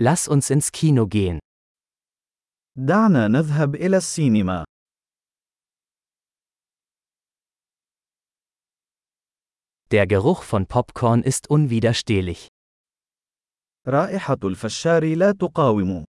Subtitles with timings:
[0.00, 1.40] Lass uns ins Kino gehen.
[2.76, 4.64] دعنا نذهب إلى السينما.
[9.90, 12.48] Der Geruch von Popcorn ist unwiderstehlich.
[13.88, 16.04] رائحة الفشار لا تقاوم.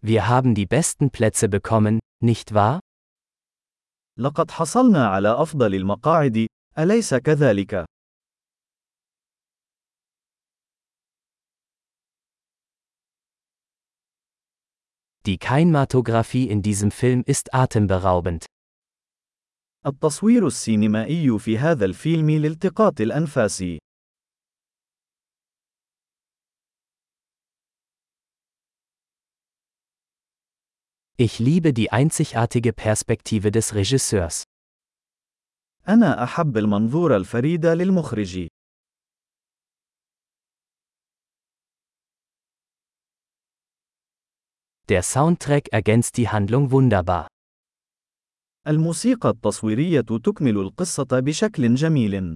[0.00, 2.80] Wir haben die besten Plätze bekommen, nicht wahr?
[4.18, 6.46] لقد حصلنا على أفضل المقاعد،
[6.78, 7.84] أليس كذلك؟
[15.25, 18.45] Die Kinematographie in diesem Film ist atemberaubend.
[19.85, 23.63] التصوير السينمائي في هذا الفيلم لالتقاط الأنفاس.
[31.19, 34.43] Ich liebe die einzigartige Perspektive des Regisseurs.
[35.87, 38.47] أنا أحب المنظور الفريد للمخرج.
[44.89, 47.27] Der Soundtrack ergänzt die Handlung wunderbar.
[48.67, 52.35] الموسيقى التصويرية تكمل القصة بشكل جميل.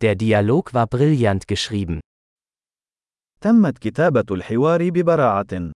[0.00, 2.00] Der Dialog war brillant geschrieben.
[3.40, 5.72] تمت كتابة الحوار ببراعة.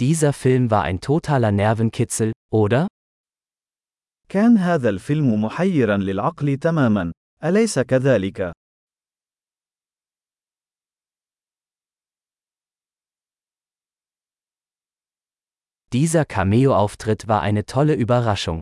[0.00, 2.88] Dieser Film war ein totaler Nervenkitzel, oder?
[4.28, 7.12] كان هذا الفيلم محيرا للعقل تماما،
[7.44, 8.52] أليس كذلك؟
[15.92, 18.60] Dieser Cameo-Auftritt war eine tolle Überraschung.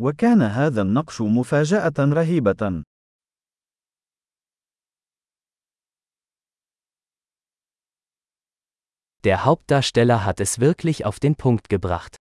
[0.00, 2.82] وكان هذا النقش مفاجأة رهيبة.
[9.24, 12.16] Der Hauptdarsteller hat es wirklich auf den Punkt gebracht.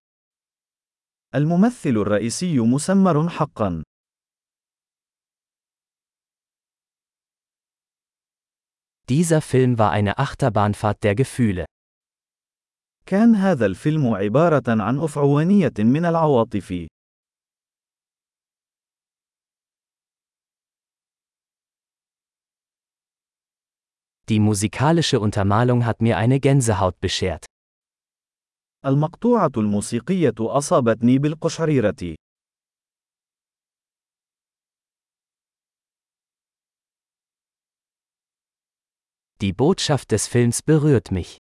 [1.36, 3.84] الممثل الرئيسي مسمر حقا.
[9.09, 11.66] Dieser Film war eine Achterbahnfahrt der Gefühle.
[13.06, 16.88] كان هذا الفيلم عبارة عن أفعوانية من العواطف.
[24.30, 27.46] Die musikalische Untermalung hat mir eine Gänsehaut beschert.
[28.88, 32.16] المقطوعة الموسيقية أصابتني بالقشعريرة.
[39.41, 41.38] Die Botschaft des Films berührt mich.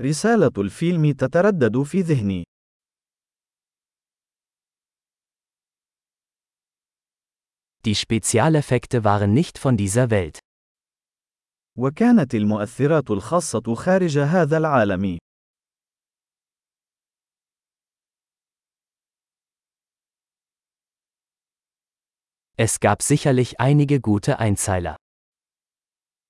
[0.00, 2.44] رسالة الفيلم تتردد في ذهني.
[7.84, 10.38] Die Spezialeffekte waren nicht von dieser Welt.
[11.78, 15.18] وكانت المؤثرات الخاصة خارج هذا العالم.
[22.57, 24.95] Es gab sicherlich einige gute Einzeiler.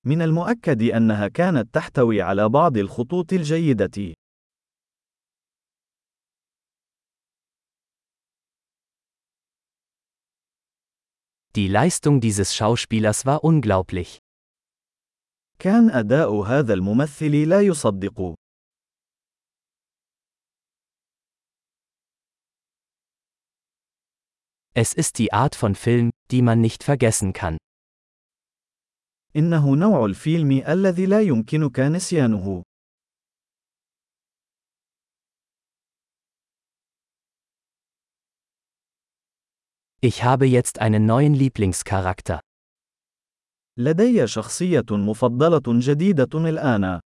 [0.06, 4.14] من المؤكد أنها كانت تحتوي على بعض الخطوط الجيدة.
[11.54, 14.18] Die Leistung dieses Schauspielers war unglaublich.
[15.58, 18.34] كان أداء هذا الممثل لا يصدق.
[24.74, 27.56] Es ist die Art von Film, die man nicht vergessen kann.
[29.36, 32.62] إنه نوع الفيلم الذي لا يمكنك نسيانه.
[40.00, 42.40] Ich habe jetzt einen neuen Lieblingscharakter.
[43.78, 47.00] لدي شخصية مفضلة جديدة الآن.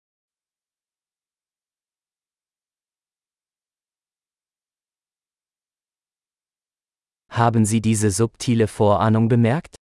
[7.34, 9.77] Haben Sie diese subtile Vorahnung bemerkt?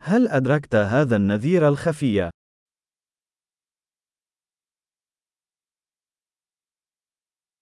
[0.00, 2.30] هل أدركت هذا النذير الخفي؟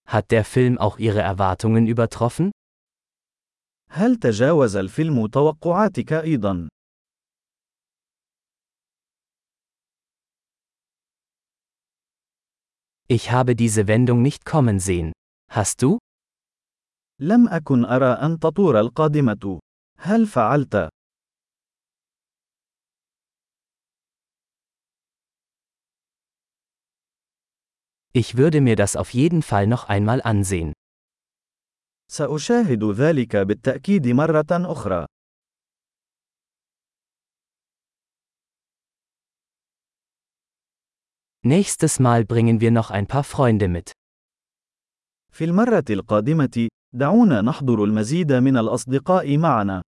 [0.07, 2.51] Hat der Film auch Ihre Erwartungen übertroffen?
[3.89, 6.67] هل تجاوز الفيلم توقعاتك أيضا؟
[13.07, 15.11] Ich habe diese Wendung nicht kommen sehen.
[15.51, 15.99] Hast du?
[17.19, 19.59] لم أكن أرى أن تطور القادمة.
[19.97, 20.89] هل فعلت؟
[28.13, 30.73] Ich würde mir das auf jeden Fall noch einmal ansehen.
[32.11, 35.05] سأشاهد ذلك بالتأكيد مرة أخرى.
[41.45, 43.91] Nächstes Mal bringen wir noch ein paar Freunde mit.
[45.31, 49.82] في المرة القادمة، دعونا نحضر المزيد من الأصدقاء معنا.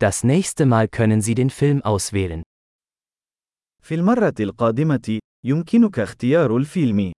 [0.00, 2.42] Das nächste Mal können Sie den Film auswählen.
[3.82, 7.12] في المرة القادمة، يمكنك اختيار الفيلم.